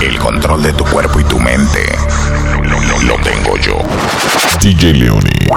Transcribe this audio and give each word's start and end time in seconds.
El 0.00 0.16
control 0.18 0.62
de 0.62 0.72
tu 0.72 0.84
cuerpo 0.84 1.18
y 1.18 1.24
tu 1.24 1.40
mente 1.40 1.84
lo, 2.62 3.16
tengo 3.16 3.56
yo. 3.56 3.78
DJ 4.60 4.94
Leone. 4.94 5.48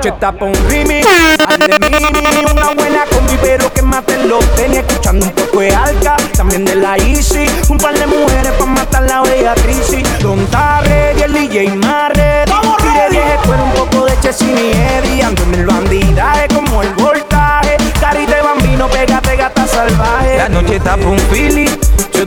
Noche 0.00 0.08
está 0.08 0.32
pa' 0.32 0.46
un 0.46 0.70
remix, 0.70 1.06
al 1.46 1.58
de 1.58 1.78
mini, 1.90 2.44
una 2.50 2.70
buena 2.72 3.04
combi, 3.10 3.36
pero 3.42 3.70
que 3.70 3.82
maten 3.82 4.30
los 4.30 4.42
tenis, 4.54 4.78
escuchando 4.78 5.26
un 5.26 5.32
poco 5.32 5.60
de 5.60 5.74
alca, 5.74 6.16
también 6.34 6.64
de 6.64 6.74
la 6.76 6.96
Easy, 6.96 7.44
un 7.68 7.76
par 7.76 7.92
de 7.92 8.06
mujeres 8.06 8.50
pa' 8.58 8.64
matar 8.64 9.02
la 9.02 9.20
bella 9.20 9.54
crisis, 9.56 10.02
Don 10.20 10.46
Tarre 10.46 11.14
y 11.18 11.20
el 11.20 11.32
DJ 11.34 11.76
Marre, 11.76 12.46
tire 12.78 13.10
10 13.10 13.24
escuela, 13.40 13.62
un 13.62 13.72
poco 13.72 14.06
de 14.06 14.18
Chessy 14.20 14.46
y 14.46 14.72
Eddie, 14.72 15.22
ando 15.22 15.42
en 15.42 15.54
el 15.56 15.66
bandidaje 15.66 16.48
como 16.48 16.82
el 16.82 16.94
voltaje, 16.94 17.76
cari 18.00 18.24
de 18.24 18.40
bambino, 18.40 18.88
pégate 18.88 19.36
gata 19.36 19.66
salvaje, 19.66 20.38
la 20.38 20.48
noche 20.48 20.76
está 20.76 20.96
pa' 20.96 21.08
un 21.08 21.18
yo 21.18 21.59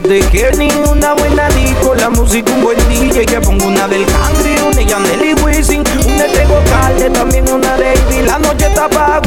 te 0.08 0.56
ni 0.58 0.68
una 0.86 1.14
buena 1.14 1.48
disco, 1.48 1.94
la 1.94 2.10
música 2.10 2.52
un 2.52 2.62
buen 2.62 2.76
DJ, 2.88 3.24
que 3.24 3.40
pongo 3.40 3.66
una 3.66 3.88
del 3.88 4.04
Cangri, 4.04 4.54
una 4.60 4.76
de 4.76 4.84
Yandel 4.84 5.24
y 5.24 5.42
Wisin, 5.42 5.82
una 6.04 6.24
de 6.24 6.28
Tego 6.28 6.60
Calde, 6.68 7.08
también 7.10 7.50
una 7.50 7.76
de 7.76 7.94
Ivy, 7.94 8.22
la 8.26 8.38
noche 8.38 8.66
está 8.66 8.88
pa' 8.88 9.22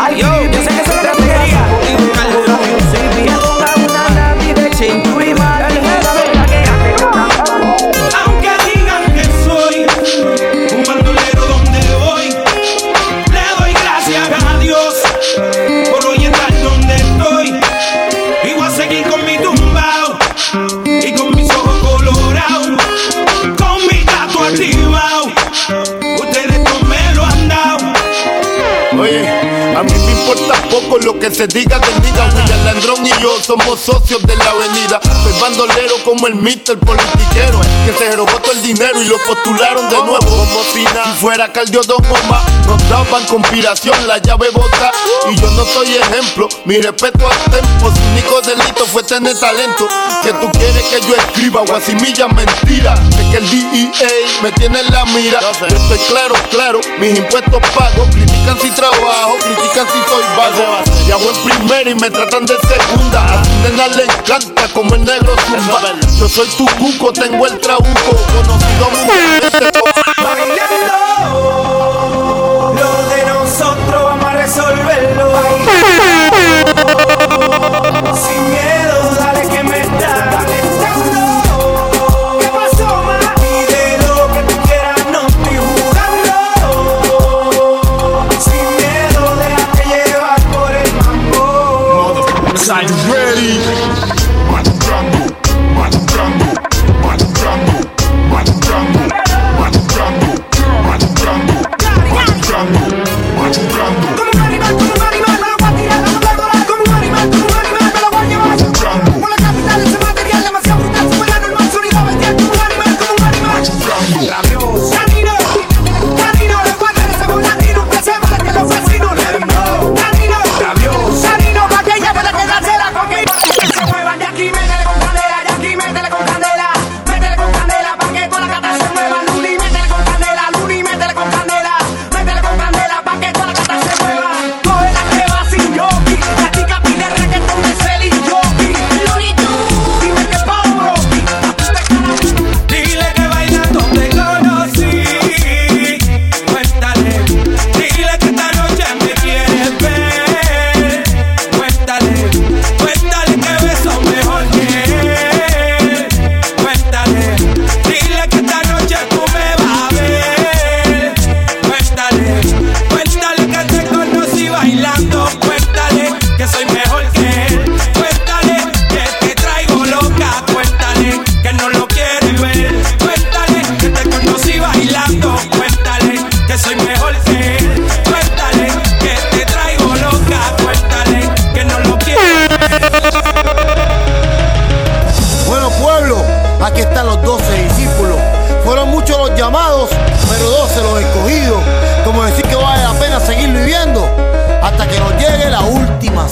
ay 0.00 0.20
yo, 0.20 0.26
yo 0.26 0.62
sé 0.62 0.68
que 0.68 0.90
se 0.90 1.02
la 1.02 1.81
lo 31.04 31.18
que 31.18 31.30
se 31.30 31.46
diga 31.46 31.80
que 31.80 31.92
diga 32.00 32.26
William 32.34 32.64
Landrón 32.64 33.06
y 33.06 33.10
yo 33.20 33.36
somos 33.42 33.80
socios 33.80 34.22
de 34.22 34.36
la 34.36 34.50
avenida. 34.50 35.00
Soy 35.22 35.32
bandolero 35.40 35.94
como 36.04 36.26
el 36.26 36.34
mister 36.34 36.78
politiquero 36.78 37.60
Que 37.84 37.92
se 37.92 38.16
robó 38.16 38.32
todo 38.40 38.52
el 38.52 38.62
dinero 38.62 39.00
y 39.00 39.06
lo 39.06 39.16
postularon 39.18 39.88
de 39.88 39.96
nuevo 39.96 40.18
como 40.18 40.62
si 40.72 40.84
fuera 41.20 41.52
Caldiodón 41.52 42.04
o 42.04 42.28
más 42.28 42.42
Nos 42.66 42.88
daban 42.88 43.24
conspiración, 43.26 44.06
la 44.06 44.18
llave 44.18 44.50
bota. 44.50 44.92
Y 45.30 45.36
yo 45.36 45.50
no 45.52 45.64
soy 45.64 45.96
ejemplo, 45.96 46.48
mi 46.64 46.80
respeto 46.80 47.26
al 47.26 47.50
tempo 47.50 47.92
único 48.12 48.40
fue 48.86 49.02
tener 49.02 49.38
talento. 49.38 49.88
Que 50.22 50.32
tú 50.34 50.50
quieres 50.52 50.82
que 50.84 51.00
yo 51.06 51.14
escriba 51.14 51.62
guasimilla 51.66 52.28
mentira. 52.28 52.94
Es 53.18 53.26
que 53.30 53.36
el 53.38 53.50
DEA 53.50 54.10
me 54.42 54.52
tiene 54.52 54.80
en 54.80 54.90
la 54.92 55.04
mira. 55.06 55.40
Yo 55.40 55.66
estoy 55.66 55.98
claro, 56.08 56.34
claro, 56.50 56.80
mis 56.98 57.18
impuestos 57.18 57.60
pago 57.74 58.06
Critican 58.10 58.58
si 58.60 58.70
trabajo, 58.70 59.36
critican 59.42 59.86
si 59.86 59.98
soy 60.08 60.22
vago 60.36 61.12
hago 61.12 61.30
en 61.30 61.42
primera 61.44 61.90
y 61.90 61.94
me 61.94 62.10
tratan 62.10 62.46
de 62.46 62.54
segunda. 62.58 63.24
A 63.24 63.42
tu 63.42 63.50
nena 63.62 63.88
le 63.88 64.04
encanta 64.04 64.68
como 64.72 64.94
el 64.94 65.04
negro 65.04 65.34
zumba. 65.46 65.80
Yo 66.18 66.28
soy 66.28 66.48
tu 66.56 66.66
cuco, 66.76 67.12
tengo 67.12 67.46
el 67.46 67.58
trauco 67.60 67.84
Conocido 67.86 68.90
mundialmente 68.90 69.82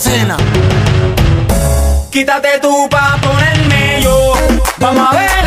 cena. 0.00 0.36
Quítate 2.10 2.58
tú 2.60 2.88
pa' 2.88 3.18
ponerme 3.22 4.00
yo. 4.02 4.34
Vamos 4.78 5.08
a 5.08 5.16
ver 5.16 5.46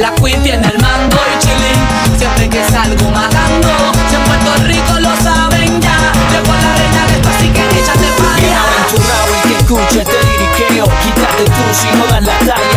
la 0.00 0.14
queen 0.14 0.42
tiene 0.42 0.66
el 0.66 0.78
mando 0.80 1.16
y 1.16 1.38
chilling. 1.38 2.18
Siempre 2.18 2.48
que 2.48 2.64
salgo 2.64 3.10
matando, 3.10 3.68
si 4.08 4.16
en 4.16 4.22
Puerto 4.24 4.54
Rico 4.64 4.98
lo 4.98 5.14
saben 5.22 5.80
ya. 5.80 6.12
Llego 6.32 6.52
a 6.52 6.60
la 6.60 6.74
arena 6.74 7.06
de 7.06 7.14
esto, 7.16 7.28
así 7.28 7.48
que 7.48 7.62
échate 7.78 8.08
para 8.16 8.34
allá. 8.34 8.40
Bien 8.40 8.56
aventurado 8.56 9.34
el 9.34 9.48
que 9.48 9.56
escuche 9.58 10.00
este 10.00 10.18
liriqueo. 10.24 10.84
Quítate 11.02 11.44
tú 11.44 11.64
si 11.72 11.96
no 11.98 12.06
dan 12.06 12.24
la 12.24 12.38
talla 12.38 12.69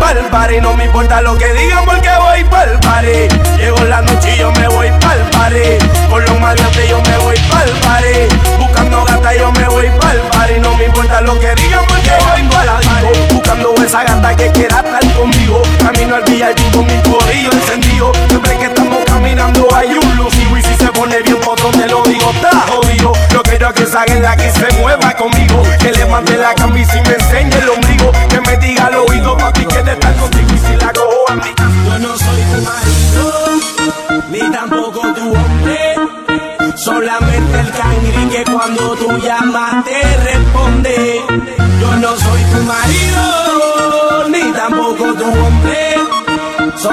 pa'l 0.00 0.18
party. 0.30 0.60
No 0.60 0.74
me 0.74 0.86
importa 0.86 1.20
lo 1.20 1.36
que 1.36 1.52
digan 1.52 1.84
porque 1.84 2.10
voy 2.18 2.42
pa'l 2.44 2.80
party. 2.80 3.28
Llegó 3.58 3.84
la 3.84 4.00
noche 4.00 4.34
y 4.34 4.38
yo 4.38 4.50
me 4.52 4.66
voy 4.68 4.88
pa'l 5.00 5.20
party. 5.30 5.78
Con 6.08 6.24
los 6.24 6.40
maleantes 6.40 6.88
yo 6.88 7.00
me 7.02 7.18
voy 7.18 7.36
pa'l 7.50 7.70
party. 7.84 8.58
Buscando 8.58 9.04
gata 9.04 9.36
yo 9.36 9.52
me 9.52 9.68
voy 9.68 9.88
pa'l 10.00 10.18
party. 10.32 10.60
No 10.60 10.74
me 10.76 10.86
importa 10.86 11.20
lo 11.20 11.38
que 11.38 11.54
digan 11.54 11.84
porque 11.86 12.10
voy 12.26 12.42
pa'l 12.48 12.68
party. 12.88 13.34
Buscando 13.34 13.74
esa 13.84 14.02
gata 14.02 14.34
que 14.34 14.50
quiera 14.50 14.76
estar 14.78 15.12
conmigo. 15.14 15.62
Camino 15.78 16.16
al 16.16 16.22
VIP 16.24 16.58
con 16.72 16.86
mi 16.86 16.96
corillo 17.02 17.52
encendido. 17.52 18.12
Siempre 18.28 18.56
que 18.58 18.64
estamos 18.64 19.04
caminando 19.04 19.68
hay 19.74 19.92
un 19.92 20.16
lucido. 20.16 20.56
Y 20.56 20.62
si 20.62 20.74
se 20.74 20.88
pone 20.92 21.20
bien 21.22 21.40
potro 21.40 21.70
te 21.70 21.86
lo 21.86 22.02
digo, 22.04 22.30
está 22.30 22.50
jodido. 22.68 23.12
Yo 23.30 23.42
quiero 23.42 23.72
que 23.74 23.86
salga 23.86 24.14
la 24.16 24.36
que 24.36 24.50
se 24.50 24.66
mueva 24.80 25.12
conmigo. 25.14 25.62
Que 25.78 25.92
le 25.92 25.98
levante 25.98 26.36
la 26.36 26.54
camisa 26.54 26.96
y 26.96 27.08
me 27.08 27.14
enseñe 27.14 27.54
el 27.62 27.68
ombligo. 27.68 28.10
Que 28.28 28.40
me 28.40 28.56
diga 28.56 28.69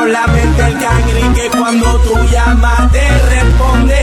Solamente 0.08 0.66
el 0.66 0.78
cangri 0.78 1.22
que 1.36 1.50
cuando 1.58 2.00
tú 2.00 2.14
llamas 2.32 2.90
te 2.94 3.06
responde. 3.28 4.02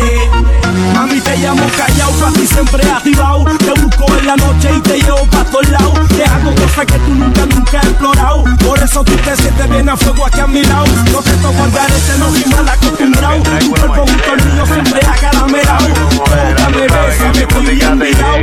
Mami, 0.93 1.19
te 1.19 1.35
llamo 1.39 1.65
callao, 1.79 2.11
para 2.21 2.33
ti 2.33 2.47
siempre 2.47 2.83
activado. 2.91 3.45
Te 3.57 3.81
busco 3.81 4.14
por 4.25 4.27
la 4.27 4.37
noche 4.37 4.71
y 4.77 4.81
te 4.81 5.01
llevo 5.01 5.25
pa' 5.27 5.45
todos 5.45 5.69
lados. 5.69 6.09
Te 6.09 6.25
hago 6.25 6.55
cosas 6.55 6.87
que 6.87 6.99
tú 6.99 7.15
nunca, 7.15 7.47
nunca 7.47 7.79
has 7.79 7.87
explorado. 7.87 8.45
Por 8.65 8.79
eso 8.79 9.05
tú 9.05 9.13
te 9.17 9.37
sientes 9.37 9.69
bien 9.69 9.89
a 9.89 9.97
fuego 9.97 10.27
aquí 10.27 10.41
a 10.41 10.47
mi 10.47 10.63
lado. 10.63 10.87
No 11.13 11.21
te 11.23 11.33
toco 11.33 11.63
andar 11.63 11.91
este 11.91 12.19
no 12.19 12.31
soy 12.31 12.45
mal 12.53 12.69
acostumbrado. 12.69 13.43
Tu 13.43 13.71
cuerpo 13.71 14.07
junto 14.07 14.31
al 14.33 14.53
mío 14.53 14.67
siempre 14.67 15.01
acaramelado. 15.07 15.87
Toca 15.87 16.69
me 16.71 16.83
besa, 16.83 17.33
me 17.35 17.43
estoy 17.43 17.77
bien 17.77 17.99
mirado. 17.99 18.37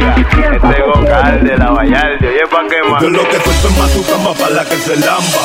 Este 0.52 0.82
vocal 0.84 1.44
de 1.44 1.58
la 1.58 1.72
Vallarde, 1.72 2.28
oye 2.28 2.48
pa' 2.50 2.68
que 2.70 2.90
más. 2.90 3.02
Yo 3.02 3.10
lo 3.10 3.24
que 3.30 3.42
suelto 3.42 3.68
es 3.68 3.78
mazuca, 3.78 4.44
pa' 4.44 4.50
la 4.50 4.66
que 4.66 4.78
se 4.78 4.96
lamba. 4.98 5.42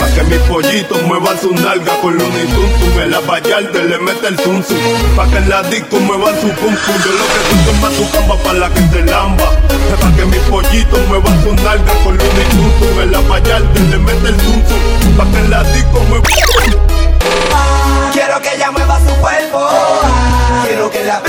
Pa' 0.00 0.08
que 0.14 0.22
mis 0.24 0.40
pollitos 0.40 1.02
muevan 1.02 1.40
su 1.40 1.54
nalga 1.54 1.92
con 2.00 2.16
luna 2.16 2.42
y 2.42 2.46
tuntum. 2.46 3.00
En 3.00 3.10
la 3.10 3.20
Vallarde 3.20 3.84
le 3.84 3.98
mete 3.98 4.28
el 4.28 4.36
tunzu. 4.36 4.74
Pa' 5.14 5.28
que 5.28 5.38
en 5.38 5.48
la 5.48 5.62
disco 5.64 6.00
muevan 6.00 6.34
su 6.40 6.48
pum 6.48 6.74
Yo 6.74 7.12
lo 7.12 7.24
que 7.32 7.40
suelto 7.48 7.70
es 7.70 7.80
mazuca, 7.80 8.42
pa' 8.42 8.52
la 8.54 8.68
que 8.70 8.80
se 8.80 9.02
lamba. 9.04 9.44
Hasta 9.92 10.16
que 10.16 10.24
mi 10.24 10.38
pollito 10.50 10.96
mueva 11.08 11.30
su 11.42 11.54
nalga 11.54 11.92
con 12.04 12.14
un 12.14 12.20
insulto. 12.20 13.02
En 13.02 13.12
la 13.12 13.20
payarte 13.20 13.80
le 13.80 13.98
mete 13.98 14.28
el 14.28 14.36
tuntu. 14.36 14.74
para 15.16 15.30
que 15.30 15.38
en 15.38 15.50
la 15.50 15.62
disco 15.64 16.00
mueva. 16.08 16.28
Quiero 18.12 18.40
que 18.40 18.54
ella 18.54 18.70
mueva 18.70 18.98
su 19.00 19.14
cuerpo. 19.20 19.68
Quiero 20.64 20.90
que 20.90 21.04
la 21.04 21.20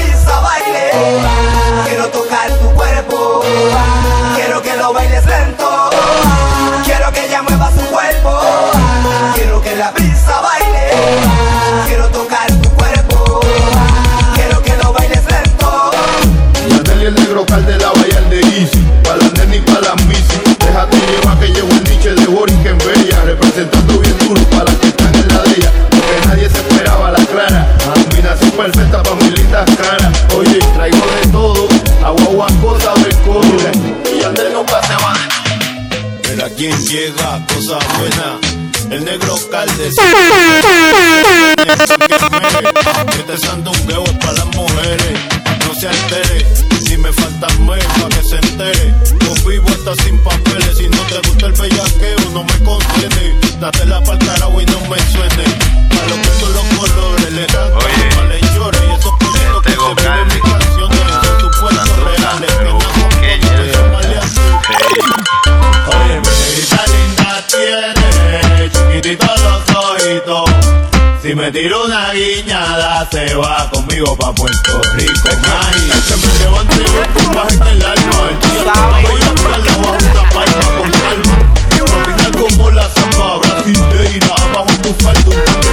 quien 36.57 36.75
llega, 36.87 37.45
cosa 37.53 37.77
buena. 37.99 38.39
El 38.89 39.05
negro 39.05 39.35
calde. 39.51 39.89
Este 43.09 43.37
sandungueo 43.45 44.03
es 44.03 44.11
para 44.13 44.33
las 44.33 44.45
mujeres. 44.55 45.19
No 45.65 45.75
se 45.75 45.87
altere, 45.87 46.45
si 46.83 46.97
me 46.97 47.13
faltan 47.13 47.65
mes 47.65 47.85
para 47.85 48.09
que 48.09 48.23
se 48.27 48.35
entere. 48.37 48.93
Yo 49.21 49.35
vivo 49.47 49.69
hasta 49.69 50.03
sin 50.03 50.17
papeles. 50.19 50.77
Si 50.77 50.89
no 50.89 51.01
te 51.03 51.27
gusta 51.27 51.45
el 51.45 51.53
bellaqueo, 51.53 52.29
no 52.33 52.43
me 52.43 52.59
contiene. 52.63 53.35
Date 53.59 53.85
la 53.85 54.03
para 54.03 54.17
y 54.17 54.65
no 54.65 54.79
me 54.89 54.97
suene. 55.11 55.56
bonitos 69.07 69.41
los 69.41 69.75
ojitos. 69.75 70.49
Si 71.21 71.33
me 71.33 71.51
tiro 71.51 71.85
una 71.85 72.11
guiñada, 72.11 73.07
se 73.09 73.33
va 73.35 73.69
conmigo 73.71 74.17
pa' 74.17 74.33
Puerto 74.33 74.81
Rico. 74.95 75.29
Ay, 75.29 75.91
se 76.07 76.17
me 76.17 76.39
levante 76.39 76.85
un 77.25 77.35
bajita 77.35 77.71
en 77.71 77.79
la 77.79 77.91
alma. 77.91 78.29
El 78.29 78.39
día 78.39 79.09
voy 79.09 79.21
a 79.21 79.31
buscarla 79.31 79.77
bajo 79.77 79.97
una 80.11 80.29
palma 80.29 80.67
con 80.77 80.91
calma. 80.91 81.35
Caminar 81.69 82.31
como 82.37 82.71
la 82.71 82.89
samba 82.89 83.37
brasileira, 83.37 84.35
bajo 84.53 84.73
tu 84.81 84.93
falda 85.03 85.29
un 85.29 85.66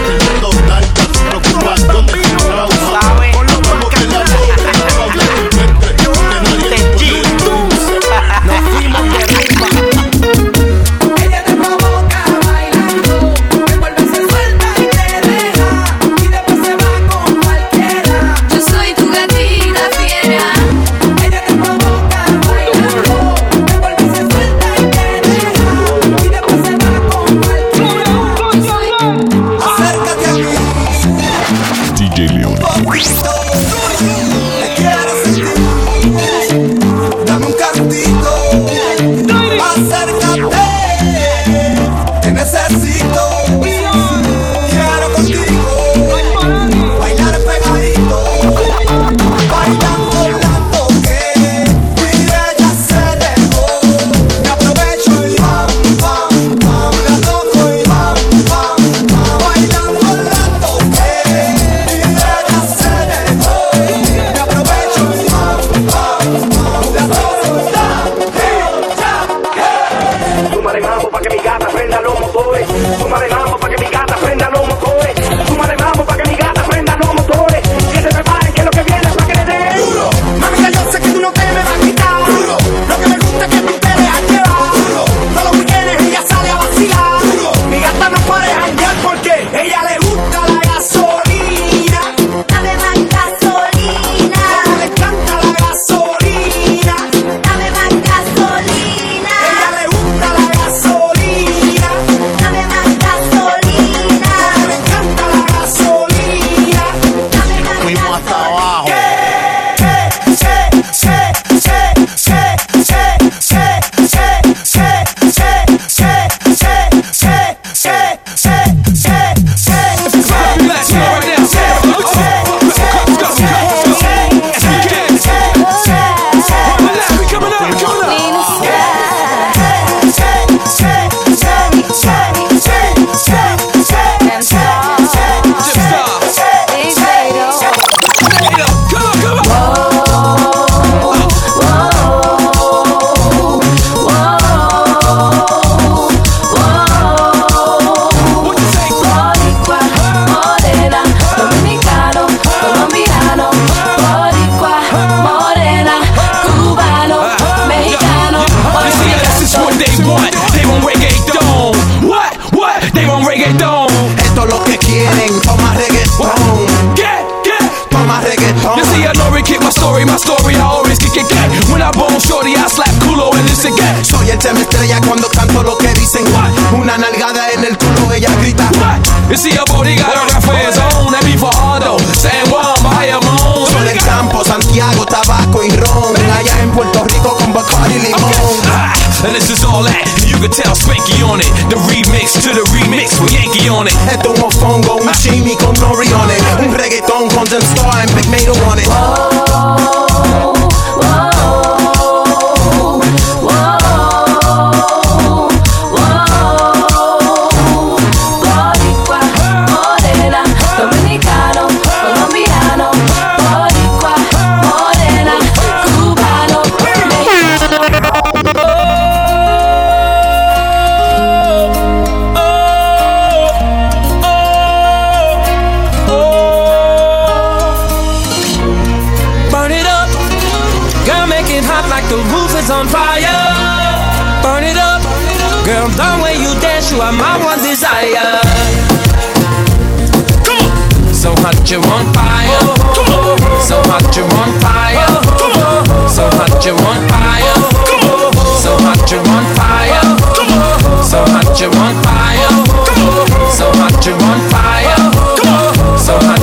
Santiago, 184.74 185.06
tabaco 185.06 185.62
y 185.62 185.70
ron. 185.70 186.16
Allá 186.36 186.60
en 186.60 186.70
Puerto 186.72 187.04
Rico 187.04 187.36
con 187.36 187.52
Bacardi 187.52 187.94
limón. 187.94 188.24
Okay. 188.24 188.70
Ah, 188.72 188.92
and 189.24 189.32
this 189.32 189.48
is 189.48 189.62
all 189.62 189.84
that 189.84 190.02
you 190.26 190.36
can 190.38 190.50
tell 190.50 190.74
Spanky 190.74 191.22
on 191.22 191.38
it. 191.38 191.46
The 191.70 191.76
remix 191.86 192.34
to 192.42 192.50
the 192.52 192.66
remix 192.74 193.20
with 193.20 193.32
Yankee 193.32 193.68
on 193.68 193.86
it. 193.86 193.94
Esto 194.10 194.34
es 194.34 194.56
un 194.62 194.80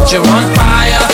you're 0.09 0.25
on 0.25 0.45
fire. 0.57 1.05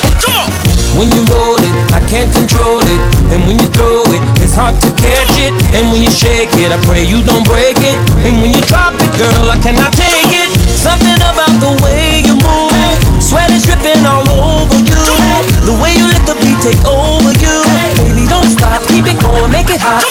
When 0.96 1.12
you 1.13 1.22
roll 1.29 1.60
it, 1.60 1.75
I 1.94 2.01
can't 2.10 2.32
control 2.32 2.82
it. 2.82 3.01
And 3.29 3.44
when 3.46 3.60
you 3.60 3.67
throw 3.76 4.02
it, 4.15 4.23
it's 4.41 4.56
hard 4.56 4.80
to 4.82 4.89
catch 4.97 5.36
it. 5.38 5.54
And 5.76 5.91
when 5.91 6.02
you 6.02 6.10
shake 6.10 6.50
it, 6.58 6.71
I 6.71 6.80
pray 6.88 7.04
you 7.04 7.21
don't 7.21 7.45
break 7.45 7.78
it. 7.84 7.97
And 8.23 8.41
when 8.41 8.56
you 8.56 8.63
drop 8.65 8.97
it, 8.97 9.12
girl, 9.19 9.52
I 9.52 9.60
cannot 9.62 9.93
take 9.93 10.32
it. 10.32 10.50
Something 10.73 11.19
about 11.21 11.54
the 11.62 11.76
way 11.86 12.26
you 12.26 12.34
move 12.39 12.73
it. 12.73 12.97
Sweat 13.21 13.52
is 13.52 13.67
dripping 13.67 14.02
all 14.08 14.26
over 14.26 14.80
you. 14.80 15.04
The 15.67 15.76
way 15.78 15.93
you 15.93 16.08
let 16.08 16.23
the 16.26 16.34
beat 16.39 16.58
take 16.63 16.82
over 16.88 17.30
you. 17.36 17.58
Baby, 18.02 18.26
don't 18.26 18.50
stop, 18.50 18.82
keep 18.88 19.06
it 19.06 19.19
going, 19.19 19.52
make 19.52 19.69
it 19.69 19.84
hot. 19.84 20.02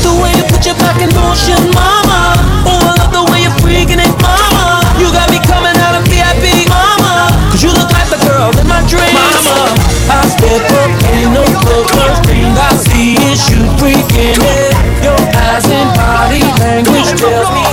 The 0.00 0.14
way 0.16 0.32
you 0.38 0.44
put 0.48 0.64
your 0.64 0.78
back 0.78 1.02
in 1.02 1.10
motion, 1.12 1.58
mama. 1.74 2.38
Oh, 2.64 2.78
I 2.78 2.94
love 2.96 3.12
the 3.12 3.24
way 3.28 3.44
you're 3.44 3.58
freaking 3.60 4.00
it, 4.00 4.14
mama. 4.22 4.86
You 5.02 5.10
got 5.12 5.28
me 5.28 5.42
coming 5.44 5.74
out 5.82 5.98
of 5.98 6.06
VIP, 6.08 6.64
mama. 6.70 7.28
Cause 7.50 7.60
you 7.66 7.74
look 7.74 7.90
like 7.90 8.09
in 8.48 8.66
my 8.66 8.80
dreams. 8.88 9.12
Mama, 9.12 9.76
I 10.08 10.24
step 10.32 10.64
up 10.80 10.92
in 11.12 11.28
dreams. 12.24 12.56
I 12.56 12.72
see 12.88 13.20
you 13.52 13.60
freaking 13.76 14.40
it. 14.40 14.72
Your 15.04 15.20
eyes 15.36 15.68
and 15.68 15.90
body 15.92 16.40
language 16.60 17.12
tells 17.20 17.50
me 17.52 17.69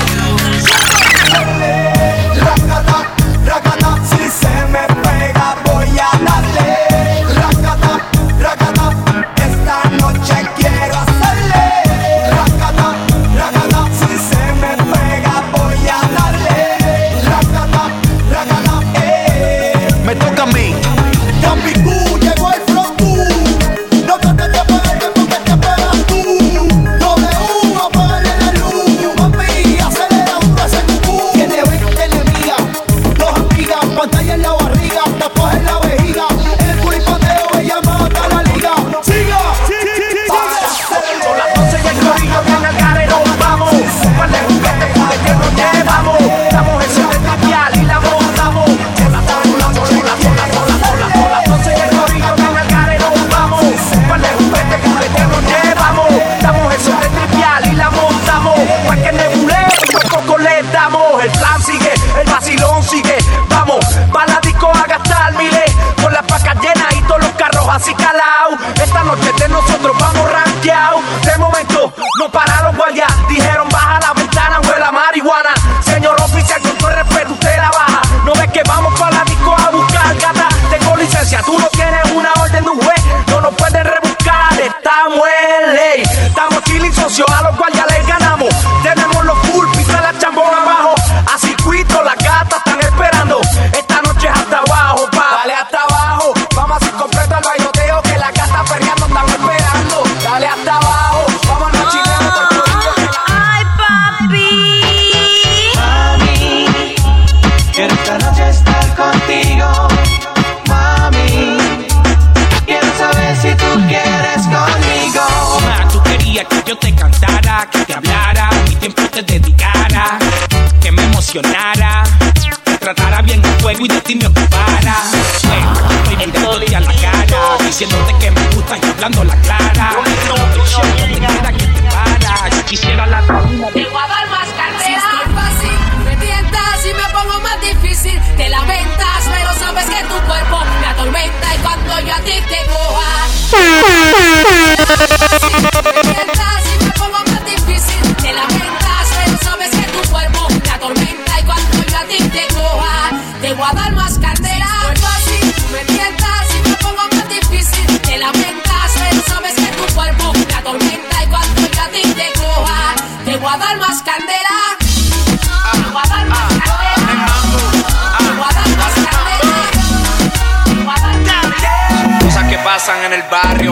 pasan 172.88 173.04
en 173.04 173.14
el 173.14 173.24
barrio. 173.24 173.67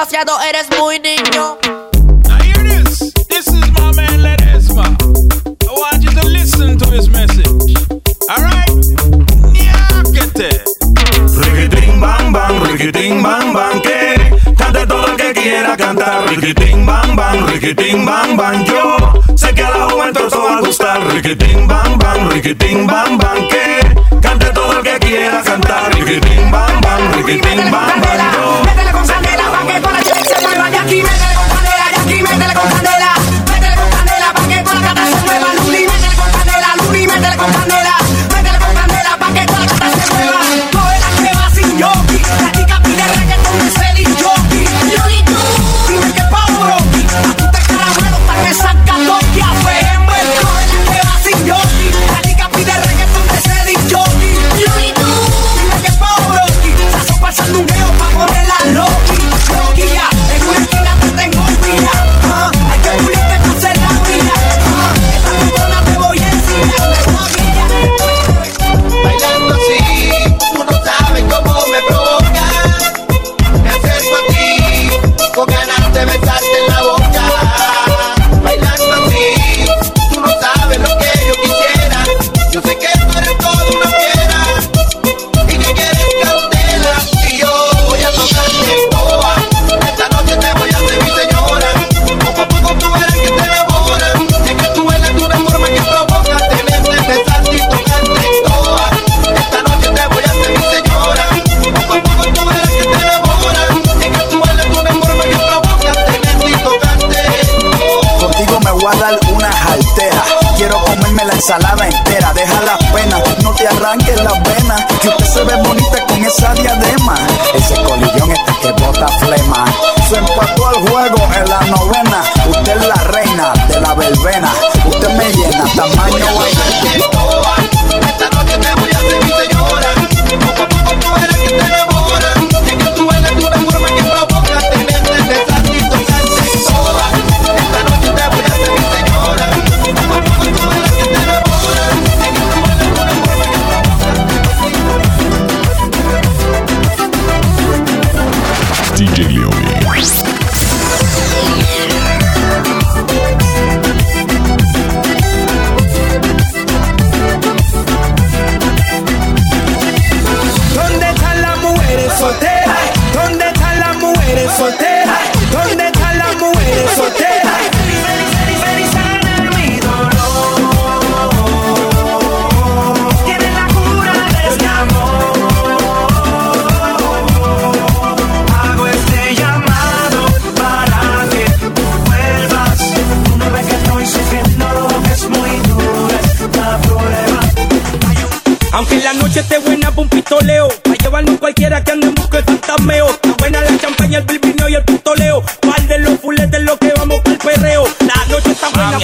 demasiado, 0.00 0.40
eres 0.40 0.66
muy 0.78 0.98
niño. 0.98 1.79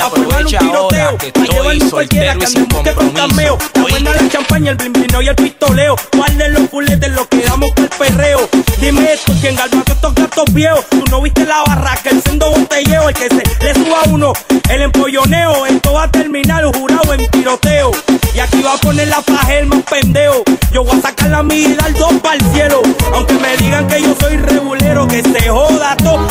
a 0.00 0.11
formar 0.11 0.44
un 0.44 0.50
tiroteo. 0.50 1.18
Que 1.18 1.26
estoy 1.28 1.48
a 1.48 1.90
cualquiera 1.90 2.35
que 2.35 2.46
ande 2.46 2.61
un 2.61 2.94
con 2.94 3.11
cameo. 3.11 3.59
La 3.74 3.82
buena 3.82 4.12
la 4.12 4.28
champaña, 4.28 4.70
el 4.72 4.76
blimbino 4.76 5.22
y 5.22 5.28
el 5.28 5.35
pistoleo. 5.35 5.96
Guarden 6.14 6.52
los 6.52 6.70
fuletes, 6.70 7.11
lo 7.12 7.28
que 7.28 7.42
damos 7.42 7.70
por 7.72 7.85
el 7.85 7.90
perreo. 7.90 8.48
Dime 8.80 9.12
esto, 9.12 9.32
¿quién 9.40 9.56
galva 9.56 9.82
estos 9.87 10.14
gatos 10.14 10.44
viejos? 10.52 10.85
Tú 10.90 11.04
no 11.11 11.22
viste 11.22 11.44
la 11.44 11.62
barraca, 11.66 12.11
el 12.11 12.22
sendo 12.22 12.50
botelleo. 12.50 13.09
El 13.09 13.14
que 13.14 13.28
se 13.28 13.64
le 13.64 13.74
suba 13.74 14.02
a 14.04 14.09
uno, 14.09 14.32
el 14.68 14.82
empolloneo. 14.82 15.66
Esto 15.66 15.92
va 15.92 16.04
a 16.04 16.11
terminar, 16.11 16.64
jurado 16.64 17.14
en 17.14 17.30
tiroteo. 17.30 17.90
Y 18.35 18.38
aquí 18.38 18.62
va 18.62 18.74
a 18.74 18.76
poner 18.76 19.09
la 19.09 19.22
faja 19.22 19.54
el 19.54 19.66
más 19.66 19.82
pendejo. 19.82 20.42
Yo 20.72 20.85
voy 20.85 20.98
a 20.98 21.02
sacar 21.02 21.30
la 21.30 21.42
mira 21.42 21.85
al 21.85 21.94
dos 21.94 22.12
para 22.22 22.37
el 22.37 22.42
cielo. 22.52 22.82
Aunque 23.14 23.35
me 23.35 23.56
digan 23.56 23.88
que 23.88 24.02
yo 24.02 24.14
soy 24.20 24.37
regulero, 24.37 25.09
que 25.09 25.22
se 25.22 25.48
joda 25.48 25.96
todo. 25.96 26.26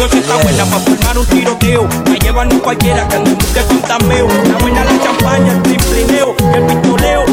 Dos 0.00 0.14
esta 0.14 0.32
abuela 0.32 0.64
pa' 0.64 0.78
formar 0.78 1.18
un 1.18 1.26
tiroteo. 1.26 1.86
Me 2.08 2.18
llevan 2.18 2.48
ni 2.48 2.54
cualquiera 2.56 3.06
que 3.06 3.16
ande 3.16 3.34
busque 3.34 3.60
contameo. 3.64 4.26
La 4.48 4.56
buena 4.56 4.82
la 4.82 4.98
champaña, 5.02 5.52
el 5.52 5.62
triplineo, 5.62 6.34
el 6.54 6.64
pistoleo. 6.64 7.24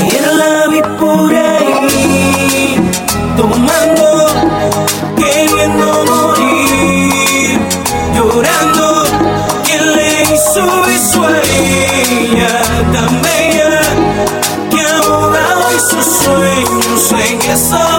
Y 0.00 0.10
la 0.38 0.68
vi 0.68 0.80
por 0.98 1.34
ahí, 1.34 2.80
tomando, 3.36 4.26
queriendo 5.18 6.04
morir, 6.06 7.60
llorando. 8.16 9.04
¿Quién 9.66 9.94
le 9.94 10.22
hizo 10.22 10.64
eso 10.86 11.24
a 11.24 11.42
ella 11.42 12.62
tan 12.94 13.20
bella? 13.20 13.82
Que 14.70 14.80
ahora 14.80 15.44
hoy 15.66 15.78
sus 15.78 16.06
sueños 16.24 17.12
en 17.12 17.50
esa 17.50 17.98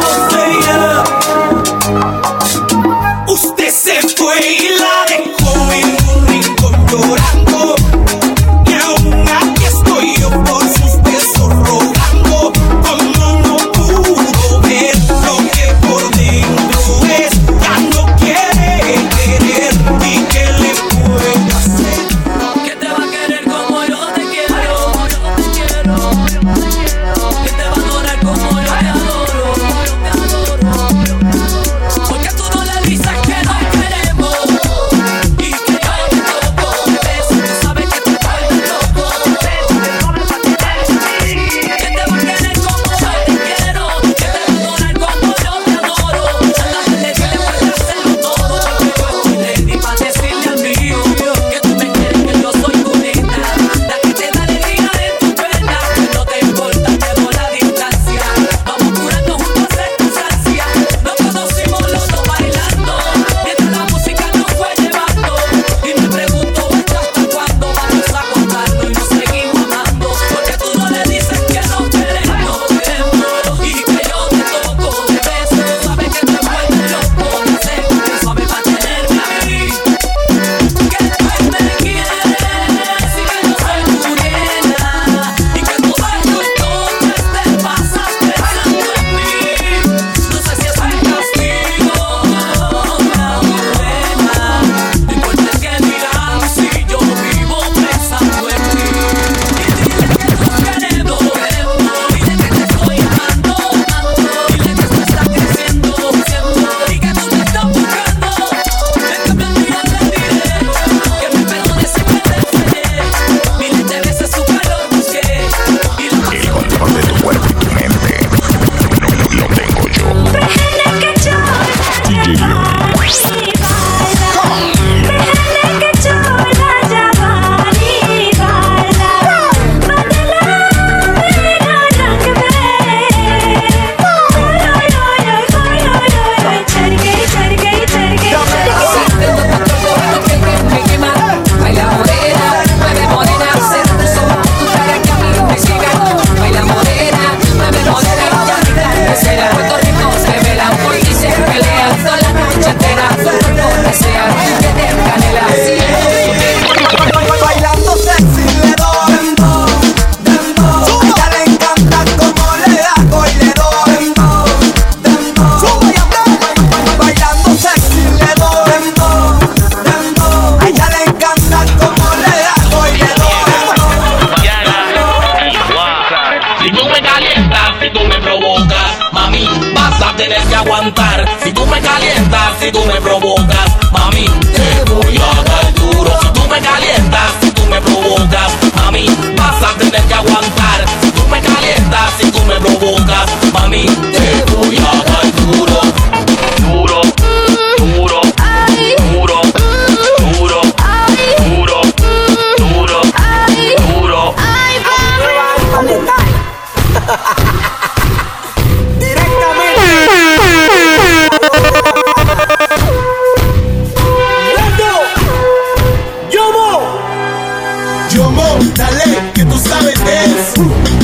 Yo 218.13 218.29
montale, 218.29 219.31
que 219.33 219.43
tú 219.43 219.57
sabes 219.57 219.95
es. 219.95 220.53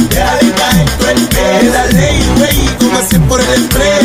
Déjale 0.09 0.51
caer 0.53 0.89
tu 0.99 1.07
el 1.07 1.27
pie, 1.27 1.69
dale, 1.71 2.19
güey, 2.37 2.77
como 2.77 2.97
hacer 2.99 3.19
por 3.21 3.41
el 3.41 3.53
empleo. 3.53 3.98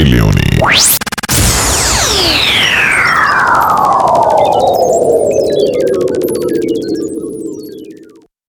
Chile 0.00 0.29